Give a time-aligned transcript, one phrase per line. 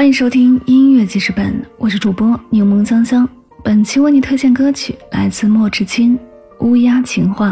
[0.00, 3.28] 欢迎收听音乐记事本，我是主播柠檬香香。
[3.62, 6.16] 本期为你推荐歌曲来自莫志清
[6.64, 7.50] 《乌鸦情话》。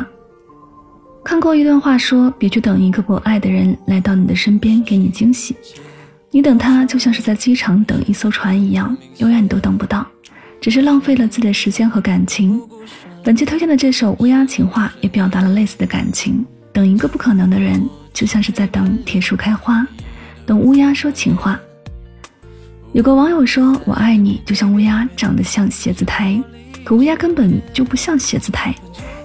[1.22, 5.54] 看过一段话说：别去等一个不爱的人来到你的身边给你惊喜，
[6.31, 10.06] 你等他就像是在机场等一艘船一样，永远都等不到，
[10.58, 12.58] 只是浪费了自己的时间和感情。
[13.22, 16.42] 本期推荐的这首《乌鸦情话》也表达了类似的感情。
[16.73, 19.87] 等一个不可能的人，就像是在等铁树开花，
[20.46, 21.60] 等乌鸦说情话。
[22.92, 26.42] 有个网友说：“我爱你，就像乌鸦长得像写字台，
[26.83, 28.74] 可乌鸦根本就不像写字台。”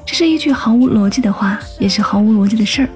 [0.05, 2.89] 这是一句毫无逻辑的话，也是毫无逻辑的事儿。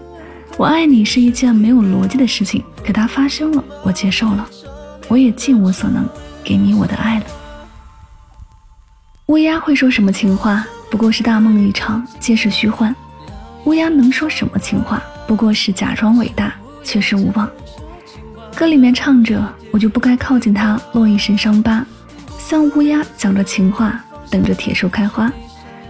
[0.58, 4.46] 我爱你是一件没有逻辑的事情，可它发生了，我接受了，
[5.08, 6.06] 我也尽我所能
[6.44, 7.26] 给你我的爱了。
[9.28, 10.66] 乌鸦会说什么情话？
[10.92, 12.94] 不过是大梦一场，皆是虚幻。
[13.64, 15.02] 乌鸦能说什么情话？
[15.26, 16.54] 不过是假装伟大，
[16.84, 17.50] 却是无望。
[18.58, 19.40] 歌里面唱着
[19.70, 21.86] ：“我就不该靠近他，落一身伤疤，
[22.40, 25.32] 像乌鸦讲着情话，等着铁树开花，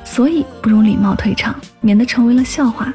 [0.03, 2.93] 所以不如礼貌退场，免得成为了笑话。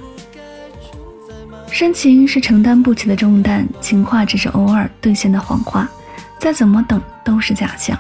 [1.70, 5.88] 深情是承担不起的重担，情话只是偶尔兑现的谎话，
[6.38, 7.98] 再怎么等都是假象。”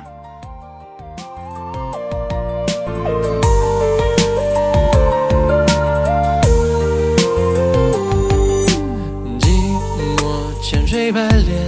[11.04, 11.66] 黑白脸，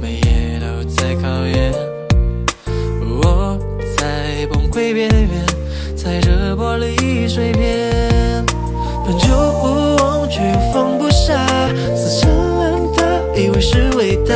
[0.00, 1.72] 每夜都在考验。
[3.22, 3.56] 我
[3.96, 5.46] 在崩溃边缘，
[5.96, 8.44] 踩着玻璃碎片，
[9.06, 9.28] 本就
[9.60, 11.46] 不忘却又放不下，
[11.94, 13.04] 死缠烂打，
[13.40, 14.34] 以为是伟大，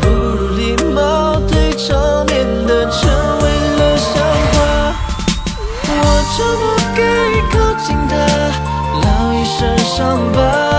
[0.00, 3.08] 不如礼貌对场，免得成
[3.42, 4.92] 为了笑话。
[5.86, 6.02] 我
[6.36, 6.64] 就不
[6.96, 7.00] 该
[7.52, 8.12] 靠近他，
[8.98, 10.71] 落一身伤疤。